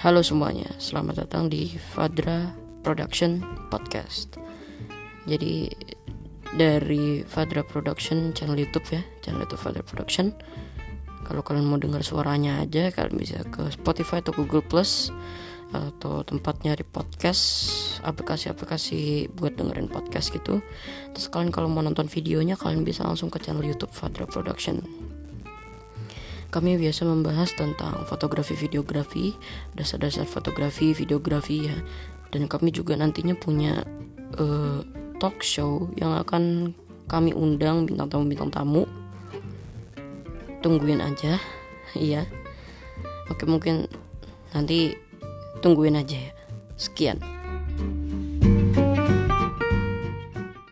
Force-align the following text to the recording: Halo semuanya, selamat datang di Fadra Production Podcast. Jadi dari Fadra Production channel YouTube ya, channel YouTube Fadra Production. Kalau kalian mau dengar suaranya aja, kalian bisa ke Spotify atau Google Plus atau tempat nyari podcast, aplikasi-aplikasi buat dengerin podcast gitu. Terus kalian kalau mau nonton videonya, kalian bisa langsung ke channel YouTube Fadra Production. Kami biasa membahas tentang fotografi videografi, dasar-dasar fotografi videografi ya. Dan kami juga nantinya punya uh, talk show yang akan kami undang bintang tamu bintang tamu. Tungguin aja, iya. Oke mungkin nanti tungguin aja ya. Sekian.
Halo 0.00 0.24
semuanya, 0.24 0.64
selamat 0.80 1.28
datang 1.28 1.52
di 1.52 1.76
Fadra 1.76 2.56
Production 2.80 3.44
Podcast. 3.68 4.40
Jadi 5.28 5.68
dari 6.56 7.20
Fadra 7.28 7.60
Production 7.60 8.32
channel 8.32 8.56
YouTube 8.56 8.88
ya, 8.96 9.04
channel 9.20 9.44
YouTube 9.44 9.60
Fadra 9.60 9.84
Production. 9.84 10.32
Kalau 11.28 11.44
kalian 11.44 11.68
mau 11.68 11.76
dengar 11.76 12.00
suaranya 12.00 12.64
aja, 12.64 12.88
kalian 12.88 13.12
bisa 13.12 13.44
ke 13.44 13.68
Spotify 13.76 14.24
atau 14.24 14.32
Google 14.32 14.64
Plus 14.64 15.12
atau 15.76 16.24
tempat 16.24 16.64
nyari 16.64 16.80
podcast, 16.80 17.44
aplikasi-aplikasi 18.00 19.28
buat 19.36 19.52
dengerin 19.60 19.92
podcast 19.92 20.32
gitu. 20.32 20.64
Terus 21.12 21.28
kalian 21.28 21.52
kalau 21.52 21.68
mau 21.68 21.84
nonton 21.84 22.08
videonya, 22.08 22.56
kalian 22.56 22.88
bisa 22.88 23.04
langsung 23.04 23.28
ke 23.28 23.36
channel 23.36 23.68
YouTube 23.68 23.92
Fadra 23.92 24.24
Production. 24.24 24.80
Kami 26.50 26.74
biasa 26.82 27.06
membahas 27.06 27.54
tentang 27.54 28.02
fotografi 28.10 28.58
videografi, 28.58 29.38
dasar-dasar 29.78 30.26
fotografi 30.26 30.90
videografi 30.90 31.70
ya. 31.70 31.78
Dan 32.34 32.50
kami 32.50 32.74
juga 32.74 32.98
nantinya 32.98 33.38
punya 33.38 33.86
uh, 34.38 34.82
talk 35.22 35.38
show 35.46 35.86
yang 35.94 36.14
akan 36.18 36.74
kami 37.06 37.30
undang 37.34 37.86
bintang 37.86 38.10
tamu 38.10 38.24
bintang 38.26 38.50
tamu. 38.50 38.82
Tungguin 40.58 40.98
aja, 40.98 41.38
iya. 41.94 42.26
Oke 43.30 43.46
mungkin 43.46 43.86
nanti 44.50 44.98
tungguin 45.62 45.94
aja 45.94 46.18
ya. 46.18 46.32
Sekian. 46.74 47.39